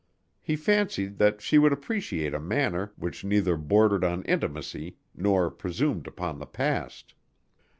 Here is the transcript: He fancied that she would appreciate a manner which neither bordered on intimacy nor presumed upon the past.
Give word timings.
He 0.41 0.55
fancied 0.55 1.19
that 1.19 1.43
she 1.43 1.59
would 1.59 1.71
appreciate 1.71 2.33
a 2.33 2.39
manner 2.39 2.91
which 2.95 3.23
neither 3.23 3.55
bordered 3.55 4.03
on 4.03 4.23
intimacy 4.23 4.97
nor 5.13 5.51
presumed 5.51 6.07
upon 6.07 6.39
the 6.39 6.47
past. 6.47 7.13